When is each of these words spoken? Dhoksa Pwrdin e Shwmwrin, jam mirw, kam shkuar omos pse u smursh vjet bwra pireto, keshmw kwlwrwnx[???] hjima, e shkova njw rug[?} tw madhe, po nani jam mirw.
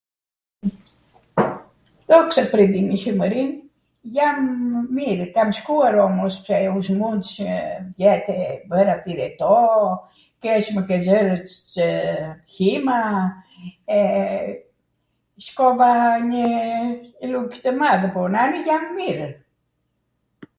Dhoksa 2.09 2.43
Pwrdin 2.53 2.87
e 2.95 2.95
Shwmwrin, 3.03 3.51
jam 4.15 4.39
mirw, 4.99 5.25
kam 5.35 5.49
shkuar 5.57 5.95
omos 6.05 6.35
pse 6.47 6.57
u 6.77 6.81
smursh 6.87 7.35
vjet 7.99 8.25
bwra 8.73 8.95
pireto, 9.05 9.59
keshmw 10.47 10.81
kwlwrwnx[???] 10.89 11.77
hjima, 12.57 12.99
e 13.99 14.01
shkova 15.47 15.93
njw 16.33 17.33
rug[?} 17.35 17.53
tw 17.63 17.71
madhe, 17.79 18.07
po 18.19 18.27
nani 18.33 18.59
jam 18.69 18.83
mirw. 18.99 19.31